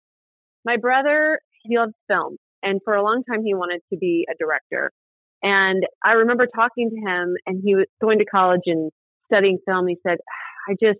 [0.65, 4.35] My brother, he loves film, and for a long time he wanted to be a
[4.37, 4.91] director.
[5.41, 8.91] And I remember talking to him, and he was going to college and
[9.25, 9.87] studying film.
[9.87, 10.99] He said, ah, "I just,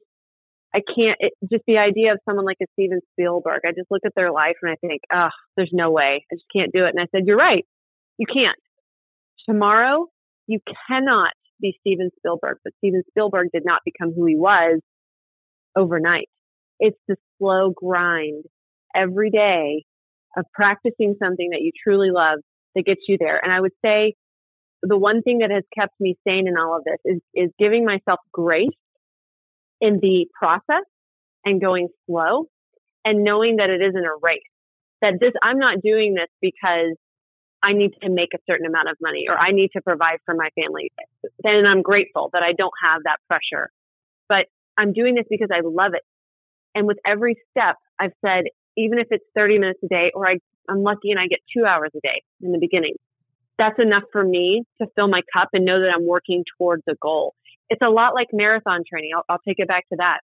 [0.74, 1.18] I can't.
[1.20, 3.62] It, just the idea of someone like a Steven Spielberg.
[3.66, 6.26] I just look at their life and I think, oh, there's no way.
[6.32, 7.66] I just can't do it." And I said, "You're right.
[8.18, 8.58] You can't.
[9.48, 10.08] Tomorrow,
[10.48, 14.80] you cannot be Steven Spielberg, but Steven Spielberg did not become who he was
[15.76, 16.30] overnight.
[16.80, 18.46] It's the slow grind
[18.96, 19.84] every day
[20.38, 22.40] of practicing something that you truly love
[22.76, 23.40] that gets you there.
[23.42, 24.16] And I would say
[24.82, 27.86] the one thing that has kept me sane in all of this is, is giving
[27.86, 28.70] myself grace
[29.80, 30.86] in the process
[31.46, 32.46] and going slow
[33.06, 34.42] and knowing that it isn't a race.
[35.02, 36.96] That this, I'm not doing this because
[37.64, 40.34] I need to make a certain amount of money or I need to provide for
[40.34, 40.92] my family.
[41.44, 43.70] Then I'm grateful that I don't have that pressure.
[44.28, 44.48] But
[44.78, 46.02] I'm doing this because I love it.
[46.74, 48.46] And with every step, I've said,
[48.78, 50.38] even if it's 30 minutes a day or I,
[50.70, 52.96] I'm lucky and I get two hours a day in the beginning,
[53.58, 56.96] that's enough for me to fill my cup and know that I'm working towards a
[57.00, 57.36] goal.
[57.70, 59.12] It's a lot like marathon training.
[59.16, 60.20] I'll, I'll take it back to that.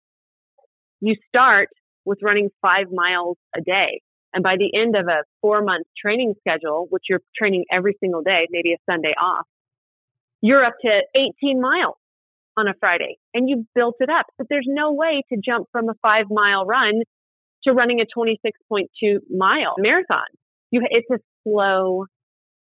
[1.01, 1.69] You start
[2.05, 4.01] with running five miles a day
[4.33, 8.21] and by the end of a four month training schedule, which you're training every single
[8.21, 9.45] day, maybe a Sunday off,
[10.41, 11.95] you're up to 18 miles
[12.57, 14.25] on a Friday and you've built it up.
[14.37, 17.01] But there's no way to jump from a five mile run
[17.63, 20.25] to running a 26.2 mile marathon.
[20.71, 22.05] You, it's a slow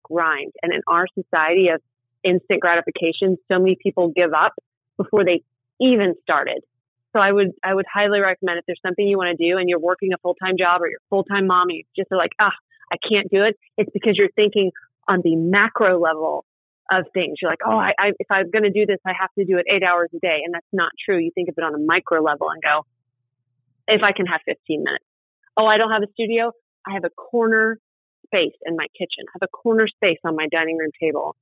[0.03, 0.53] grind.
[0.61, 1.81] And in our society of
[2.23, 4.53] instant gratification, so many people give up
[4.97, 5.43] before they
[5.79, 6.63] even started.
[7.17, 9.67] So I would I would highly recommend if there's something you want to do and
[9.67, 12.29] you're working a full time job or you're full time mom and you just like,
[12.39, 12.53] ah,
[12.93, 13.57] I can't do it.
[13.75, 14.69] It's because you're thinking
[15.07, 16.45] on the macro level
[16.91, 17.37] of things.
[17.41, 19.57] You're like, oh, I, I if I'm going to do this, I have to do
[19.57, 21.17] it eight hours a day, and that's not true.
[21.17, 22.85] You think of it on a micro level and go,
[23.87, 25.05] if I can have 15 minutes.
[25.57, 26.51] Oh, I don't have a studio.
[26.85, 27.79] I have a corner
[28.27, 29.25] space in my kitchen.
[29.25, 31.35] I have a corner space on my dining room table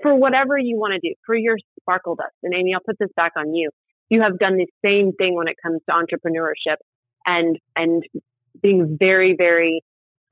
[0.00, 2.36] for whatever you want to do for your sparkle dust.
[2.44, 3.70] And Amy, I'll put this back on you
[4.08, 6.76] you have done the same thing when it comes to entrepreneurship
[7.26, 8.02] and and
[8.60, 9.82] being very very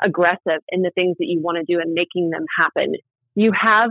[0.03, 2.95] aggressive in the things that you want to do and making them happen.
[3.35, 3.91] You have,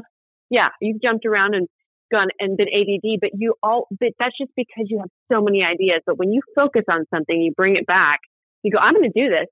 [0.50, 1.68] yeah, you've jumped around and
[2.12, 5.64] gone and been ADD, but you all, but that's just because you have so many
[5.64, 6.02] ideas.
[6.06, 8.20] But when you focus on something, you bring it back.
[8.64, 9.48] You go, I'm going to do this,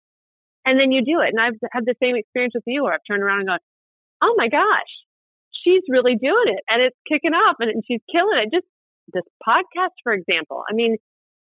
[0.66, 1.30] and then you do it.
[1.32, 3.64] And I've had the same experience with you, where I've turned around and gone,
[4.22, 4.92] Oh my gosh,
[5.64, 8.50] she's really doing it, and it's kicking off, and she's killing it.
[8.52, 8.68] Just
[9.14, 10.64] this podcast, for example.
[10.70, 10.98] I mean,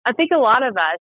[0.07, 1.01] I think a lot of us,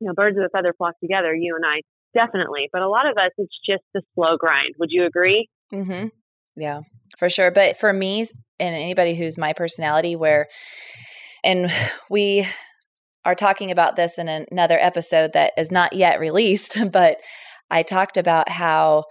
[0.00, 1.80] you know, birds of a feather flock together, you and I
[2.14, 4.74] definitely, but a lot of us, it's just the slow grind.
[4.78, 5.48] Would you agree?
[5.72, 6.08] Mm-hmm.
[6.56, 6.80] Yeah,
[7.18, 7.50] for sure.
[7.50, 8.24] But for me
[8.60, 10.46] and anybody who's my personality, where,
[11.42, 11.70] and
[12.10, 12.46] we
[13.24, 17.16] are talking about this in another episode that is not yet released, but
[17.70, 19.04] I talked about how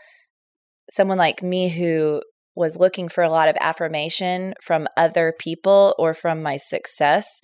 [0.90, 2.22] someone like me who
[2.56, 7.42] was looking for a lot of affirmation from other people or from my success,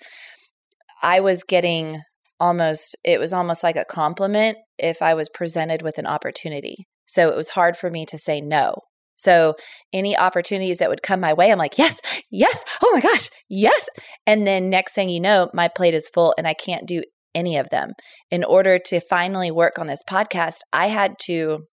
[1.01, 2.01] I was getting
[2.39, 6.87] almost, it was almost like a compliment if I was presented with an opportunity.
[7.05, 8.75] So it was hard for me to say no.
[9.15, 9.55] So
[9.91, 11.99] any opportunities that would come my way, I'm like, yes,
[12.31, 13.89] yes, oh my gosh, yes.
[14.25, 17.03] And then next thing you know, my plate is full and I can't do
[17.35, 17.91] any of them.
[18.31, 21.65] In order to finally work on this podcast, I had to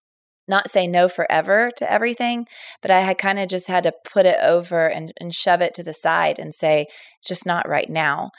[0.48, 2.46] not say no forever to everything,
[2.82, 5.74] but I had kind of just had to put it over and, and shove it
[5.74, 6.86] to the side and say,
[7.26, 8.30] just not right now.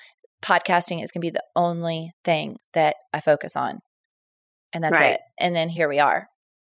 [0.42, 3.80] Podcasting is going to be the only thing that I focus on.
[4.74, 5.14] And that's right.
[5.14, 5.22] it.
[5.40, 6.28] And then here we are.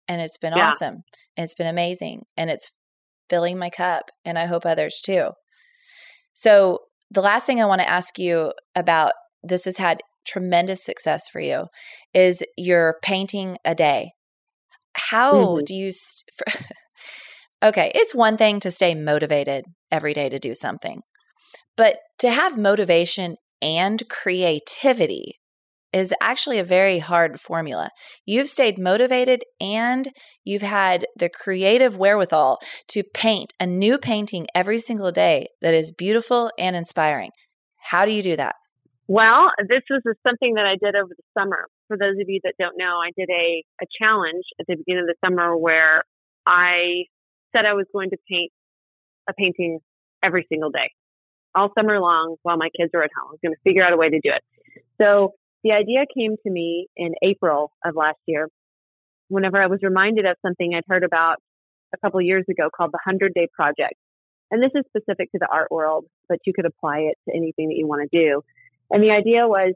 [0.08, 0.68] And it's been yeah.
[0.68, 1.02] awesome.
[1.36, 2.22] And it's been amazing.
[2.36, 2.70] And it's
[3.28, 4.10] filling my cup.
[4.24, 5.30] And I hope others too.
[6.34, 6.80] So,
[7.10, 9.12] the last thing I want to ask you about
[9.42, 11.66] this has had tremendous success for you
[12.12, 14.10] is you're painting a day.
[14.96, 15.64] How mm-hmm.
[15.64, 16.66] do you st-
[17.62, 21.00] Okay, it's one thing to stay motivated every day to do something.
[21.76, 25.38] But to have motivation and creativity
[25.92, 27.88] is actually a very hard formula.
[28.26, 30.08] You've stayed motivated and
[30.44, 35.92] you've had the creative wherewithal to paint a new painting every single day that is
[35.92, 37.30] beautiful and inspiring.
[37.90, 38.56] How do you do that?
[39.08, 41.68] Well, this was something that I did over the summer.
[41.88, 45.02] For those of you that don't know, I did a, a challenge at the beginning
[45.02, 46.02] of the summer where
[46.44, 47.06] I
[47.54, 48.50] said I was going to paint
[49.28, 49.78] a painting
[50.22, 50.90] every single day,
[51.54, 53.28] all summer long while my kids were at home.
[53.30, 54.42] I was going to figure out a way to do it.
[55.00, 58.48] So the idea came to me in April of last year
[59.28, 61.36] whenever I was reminded of something I'd heard about
[61.94, 63.94] a couple years ago called the 100 Day Project.
[64.50, 67.68] And this is specific to the art world, but you could apply it to anything
[67.68, 68.42] that you want to do.
[68.90, 69.74] And the idea was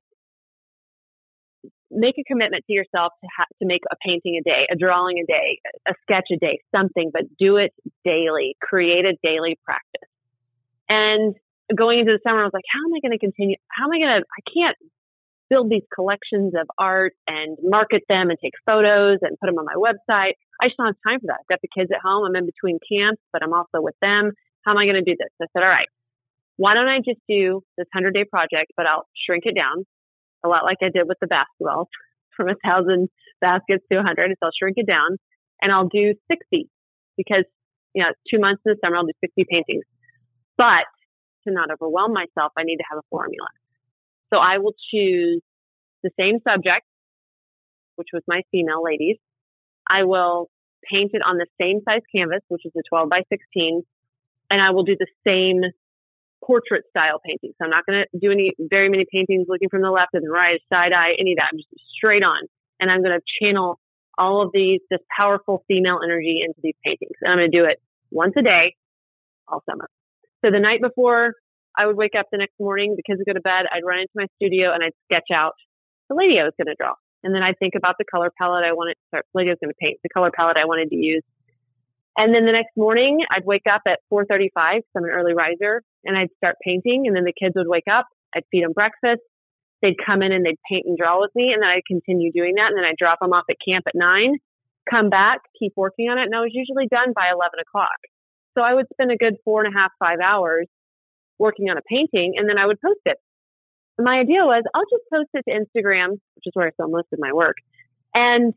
[1.90, 5.18] make a commitment to yourself to ha- to make a painting a day, a drawing
[5.18, 5.58] a day,
[5.88, 7.72] a sketch a day, something, but do it
[8.04, 8.56] daily.
[8.62, 10.08] Create a daily practice.
[10.88, 11.34] And
[11.76, 13.56] going into the summer, I was like, how am I going to continue?
[13.68, 14.26] How am I going to?
[14.26, 14.76] I can't
[15.50, 19.66] build these collections of art and market them and take photos and put them on
[19.66, 20.38] my website.
[20.62, 21.42] I just don't have time for that.
[21.42, 22.24] I've got the kids at home.
[22.24, 24.30] I'm in between camps, but I'm also with them.
[24.62, 25.30] How am I going to do this?
[25.42, 25.90] I said, all right,
[26.60, 29.88] why don't I just do this 100 day project, but I'll shrink it down
[30.44, 31.88] a lot like I did with the basketball
[32.36, 33.08] from a thousand
[33.40, 34.28] baskets to a hundred.
[34.36, 35.16] So I'll shrink it down
[35.62, 36.68] and I'll do 60
[37.16, 37.48] because,
[37.94, 39.84] you know, two months in the summer, I'll do 60 paintings.
[40.58, 40.84] But
[41.48, 43.48] to not overwhelm myself, I need to have a formula.
[44.28, 45.40] So I will choose
[46.04, 46.84] the same subject,
[47.96, 49.16] which was my female ladies.
[49.88, 50.50] I will
[50.84, 53.80] paint it on the same size canvas, which is a 12 by 16,
[54.50, 55.72] and I will do the same
[56.44, 57.52] portrait style painting.
[57.58, 60.24] So I'm not going to do any very many paintings looking from the left and
[60.24, 61.50] the right, side eye, any of that.
[61.52, 62.46] I'm just straight on.
[62.80, 63.78] And I'm going to channel
[64.16, 67.16] all of these, this powerful female energy into these paintings.
[67.20, 67.80] And I'm going to do it
[68.10, 68.74] once a day
[69.48, 69.88] all summer.
[70.44, 71.34] So the night before
[71.76, 74.00] I would wake up the next morning, the kids would go to bed, I'd run
[74.00, 75.54] into my studio and I'd sketch out
[76.08, 76.94] the lady I was going to draw.
[77.22, 79.72] And then I'd think about the color palette I wanted, sorry, lady I was going
[79.72, 81.22] to paint, the color palette I wanted to use.
[82.16, 85.82] And then the next morning, I'd wake up at 4:35, because I'm an early riser,
[86.04, 87.06] and I'd start painting.
[87.06, 88.06] And then the kids would wake up.
[88.34, 89.22] I'd feed them breakfast.
[89.82, 92.54] They'd come in and they'd paint and draw with me, and then I'd continue doing
[92.56, 92.68] that.
[92.68, 94.36] And then I'd drop them off at camp at nine,
[94.88, 97.96] come back, keep working on it, and I was usually done by 11 o'clock.
[98.56, 100.66] So I would spend a good four and a half, five hours
[101.38, 103.16] working on a painting, and then I would post it.
[103.98, 107.08] My idea was I'll just post it to Instagram, which is where I sell most
[107.12, 107.56] of my work.
[108.14, 108.52] And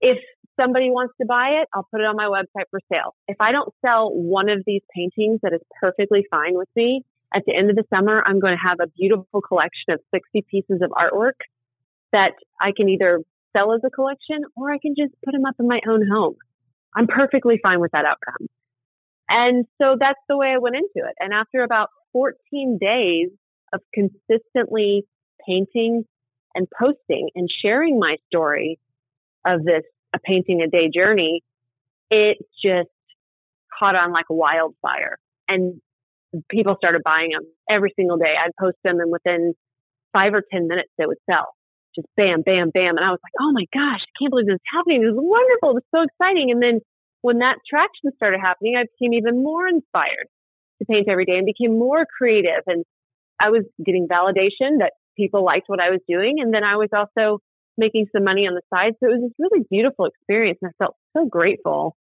[0.00, 0.18] if
[0.60, 3.14] somebody wants to buy it, I'll put it on my website for sale.
[3.28, 7.02] If I don't sell one of these paintings, that is perfectly fine with me.
[7.34, 10.44] At the end of the summer, I'm going to have a beautiful collection of 60
[10.50, 11.38] pieces of artwork
[12.12, 13.20] that I can either
[13.56, 16.34] sell as a collection or I can just put them up in my own home.
[16.94, 18.48] I'm perfectly fine with that outcome.
[19.28, 21.14] And so that's the way I went into it.
[21.20, 23.30] And after about 14 days
[23.72, 25.04] of consistently
[25.46, 26.04] painting
[26.54, 28.80] and posting and sharing my story
[29.46, 29.82] of this
[30.14, 31.42] a painting a day journey,
[32.10, 32.90] it just
[33.78, 35.18] caught on like wildfire.
[35.48, 35.80] And
[36.50, 38.34] people started buying them every single day.
[38.38, 39.54] I'd post them and within
[40.12, 41.54] five or 10 minutes they would sell.
[41.94, 42.96] Just bam, bam, bam.
[42.96, 45.02] And I was like, oh my gosh, I can't believe this is happening.
[45.02, 45.74] This is wonderful.
[45.74, 46.50] This is so exciting.
[46.50, 46.80] And then
[47.22, 50.30] when that traction started happening, I became even more inspired
[50.78, 52.62] to paint every day and became more creative.
[52.66, 52.84] And
[53.40, 56.36] I was getting validation that people liked what I was doing.
[56.38, 57.40] And then I was also
[57.76, 58.94] making some money on the side.
[59.00, 60.58] So it was this really beautiful experience.
[60.62, 61.96] And I felt so grateful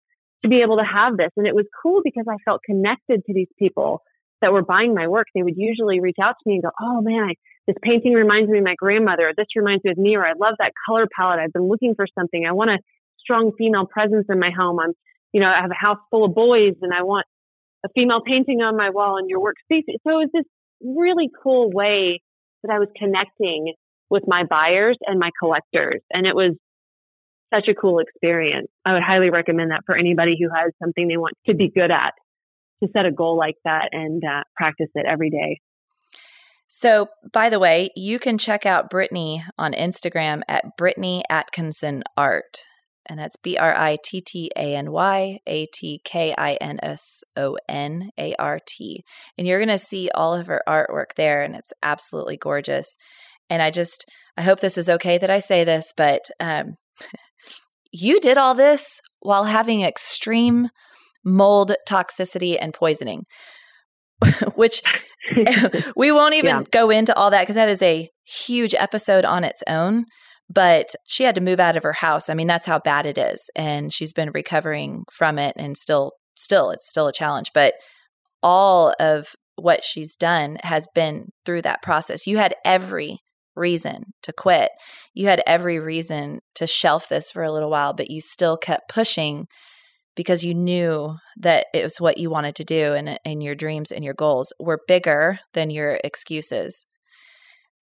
[0.43, 1.31] to be able to have this.
[1.37, 4.03] And it was cool because I felt connected to these people
[4.41, 5.27] that were buying my work.
[5.35, 7.35] They would usually reach out to me and go, Oh man, I,
[7.67, 9.33] this painting reminds me of my grandmother.
[9.37, 11.41] This reminds me of me, or I love that color palette.
[11.41, 12.45] I've been looking for something.
[12.47, 12.79] I want a
[13.19, 14.79] strong female presence in my home.
[14.79, 14.93] I'm,
[15.33, 17.27] you know, I have a house full of boys and I want
[17.85, 19.85] a female painting on my wall and your workspace.
[19.87, 20.45] So it was this
[20.83, 22.21] really cool way
[22.63, 23.73] that I was connecting
[24.15, 26.01] with my buyers and my collectors.
[26.11, 26.57] And it was
[27.53, 28.69] such a cool experience.
[28.87, 31.91] I would highly recommend that for anybody who has something they want to be good
[31.91, 32.15] at
[32.83, 35.61] to set a goal like that and uh, practice it every day.
[36.69, 42.59] So, by the way, you can check out Brittany on Instagram at Brittany Atkinson Art.
[43.07, 46.81] And that's B R I T T A N Y A T K I N
[46.83, 49.05] S O N A R T.
[49.37, 52.97] And you're going to see all of her artwork there, and it's absolutely gorgeous.
[53.51, 56.75] And I just, I hope this is okay that I say this, but um,
[57.93, 60.69] you did all this while having extreme
[61.25, 63.25] mold toxicity and poisoning,
[64.55, 64.83] which
[65.97, 66.63] we won't even yeah.
[66.71, 70.05] go into all that because that is a huge episode on its own.
[70.51, 72.29] But she had to move out of her house.
[72.29, 73.49] I mean, that's how bad it is.
[73.57, 77.51] And she's been recovering from it and still, still, it's still a challenge.
[77.55, 77.75] But
[78.43, 82.27] all of what she's done has been through that process.
[82.27, 83.19] You had every
[83.57, 84.71] reason to quit.
[85.15, 88.89] You had every reason to shelf this for a little while, but you still kept
[88.89, 89.47] pushing
[90.17, 93.91] because you knew that it was what you wanted to do and, and your dreams
[93.91, 96.87] and your goals were bigger than your excuses.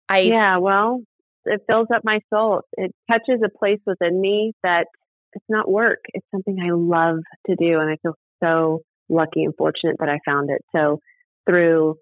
[0.09, 1.01] I Yeah, well,
[1.45, 2.61] it fills up my soul.
[2.73, 4.87] It touches a place within me that
[5.33, 5.99] it's not work.
[6.13, 10.19] It's something I love to do and I feel so lucky and fortunate that I
[10.25, 10.61] found it.
[10.75, 10.99] So
[11.47, 11.95] through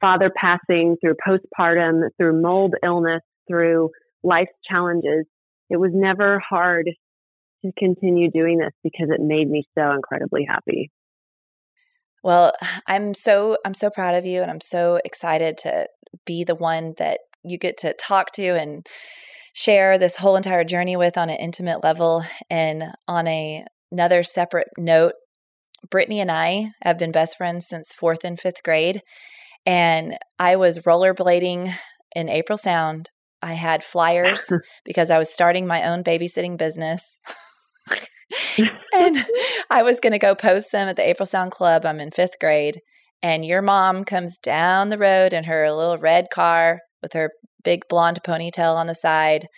[0.00, 3.90] father passing, through postpartum, through mold illness, through
[4.22, 5.26] life's challenges,
[5.70, 6.90] it was never hard
[7.64, 10.90] to continue doing this because it made me so incredibly happy.
[12.22, 12.52] Well,
[12.86, 15.86] I'm so I'm so proud of you and I'm so excited to
[16.24, 18.86] be the one that you get to talk to and
[19.54, 24.68] share this whole entire journey with on an intimate level and on a another separate
[24.78, 25.14] note
[25.90, 29.02] Brittany and I have been best friends since 4th and 5th grade
[29.66, 31.72] and I was rollerblading
[32.14, 33.10] in April Sound
[33.42, 34.52] I had flyers
[34.84, 37.18] because I was starting my own babysitting business.
[38.94, 39.18] and
[39.68, 41.84] I was going to go post them at the April Sound Club.
[41.84, 42.80] I'm in fifth grade.
[43.22, 47.30] And your mom comes down the road in her little red car with her
[47.62, 49.48] big blonde ponytail on the side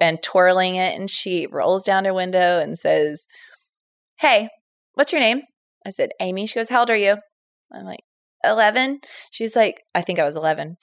[0.00, 0.98] and twirling it.
[0.98, 3.26] And she rolls down her window and says,
[4.18, 4.48] Hey,
[4.94, 5.42] what's your name?
[5.86, 6.46] I said, Amy.
[6.46, 7.16] She goes, How old are you?
[7.72, 8.00] I'm like,
[8.44, 9.00] 11.
[9.30, 10.76] She's like, I think I was 11.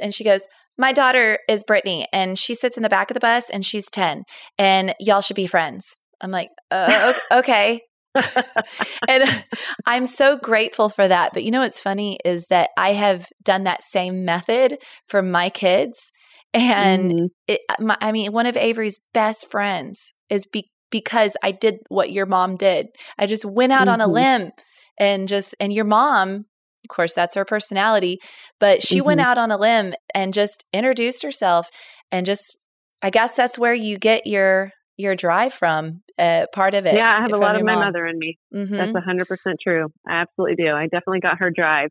[0.00, 0.46] And she goes,
[0.78, 3.90] My daughter is Brittany and she sits in the back of the bus and she's
[3.90, 4.24] 10
[4.58, 5.96] and y'all should be friends.
[6.20, 7.82] I'm like, uh, okay.
[9.08, 9.44] and
[9.86, 11.32] I'm so grateful for that.
[11.32, 15.50] But you know what's funny is that I have done that same method for my
[15.50, 16.12] kids.
[16.54, 17.26] And mm-hmm.
[17.46, 22.12] it, my, I mean, one of Avery's best friends is be, because I did what
[22.12, 22.88] your mom did.
[23.18, 23.90] I just went out mm-hmm.
[23.90, 24.12] on a mm-hmm.
[24.12, 24.50] limb
[24.98, 26.44] and just, and your mom,
[26.84, 28.18] of course, that's her personality,
[28.58, 29.06] but she mm-hmm.
[29.06, 31.68] went out on a limb and just introduced herself
[32.10, 32.56] and just,
[33.02, 36.94] I guess that's where you get your your drive from uh, part of it.
[36.94, 37.84] Yeah, I have a lot of my mom.
[37.86, 38.38] mother in me.
[38.54, 38.76] Mm-hmm.
[38.76, 39.88] That's 100% true.
[40.06, 40.70] I absolutely do.
[40.70, 41.88] I definitely got her drive.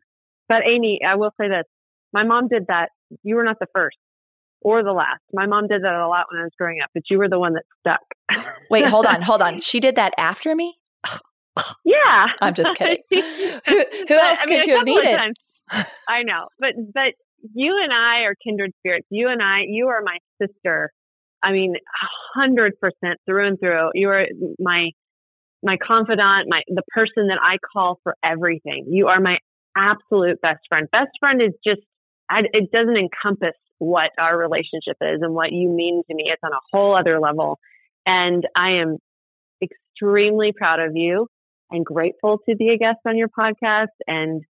[0.48, 1.64] But Amy, I will say this.
[2.12, 2.90] My mom did that.
[3.22, 3.96] You were not the first
[4.60, 5.20] or the last.
[5.32, 7.38] My mom did that a lot when I was growing up, but you were the
[7.38, 8.46] one that stuck.
[8.70, 9.60] Wait, hold on, hold on.
[9.72, 10.76] She did that after me?
[11.84, 12.26] Yeah.
[12.40, 12.98] I'm just kidding.
[13.10, 13.20] who
[13.66, 15.18] who but, else I mean, could you have needed?
[16.08, 16.48] I know.
[16.58, 17.14] But but
[17.54, 19.06] you and I are kindred spirits.
[19.10, 20.92] You and I, you are my sister
[21.42, 21.74] I mean,
[22.34, 23.90] hundred percent through and through.
[23.94, 24.26] You are
[24.58, 24.90] my,
[25.62, 28.86] my confidant, my, the person that I call for everything.
[28.88, 29.38] You are my
[29.76, 30.86] absolute best friend.
[30.92, 31.80] Best friend is just,
[32.30, 36.24] I, it doesn't encompass what our relationship is and what you mean to me.
[36.26, 37.58] It's on a whole other level.
[38.06, 38.98] And I am
[39.60, 41.26] extremely proud of you
[41.72, 43.94] and grateful to be a guest on your podcast.
[44.06, 44.42] And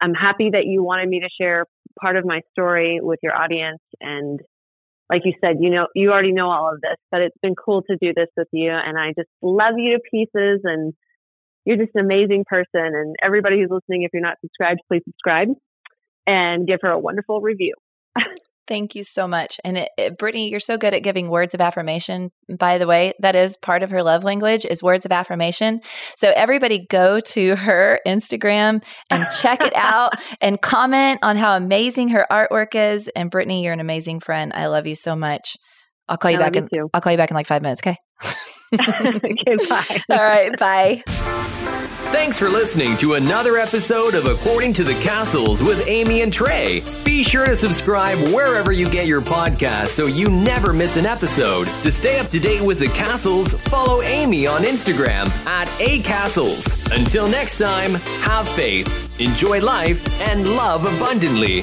[0.00, 1.66] I'm happy that you wanted me to share
[2.00, 3.82] part of my story with your audience.
[4.00, 4.40] And
[5.10, 7.82] like you said, you know, you already know all of this, but it's been cool
[7.90, 8.70] to do this with you.
[8.70, 10.60] And I just love you to pieces.
[10.64, 10.92] And
[11.64, 12.66] you're just an amazing person.
[12.74, 15.48] And everybody who's listening, if you're not subscribed, please subscribe
[16.26, 17.74] and give her a wonderful review.
[18.68, 19.58] Thank you so much.
[19.64, 22.30] And it, it, Brittany, you're so good at giving words of affirmation.
[22.58, 25.80] By the way, that is part of her love language is words of affirmation.
[26.16, 32.08] So everybody go to her Instagram and check it out and comment on how amazing
[32.08, 33.08] her artwork is.
[33.16, 34.52] And Brittany, you're an amazing friend.
[34.54, 35.56] I love you so much.
[36.08, 37.96] I'll call you I back in I'll call you back in like 5 minutes, okay?
[38.74, 40.00] okay, bye.
[40.10, 41.44] All right, bye.
[42.10, 46.82] Thanks for listening to another episode of According to the Castles with Amy and Trey.
[47.04, 51.66] Be sure to subscribe wherever you get your podcasts so you never miss an episode.
[51.82, 56.78] To stay up to date with the Castles, follow Amy on Instagram at acastles.
[56.96, 61.62] Until next time, have faith, enjoy life, and love abundantly.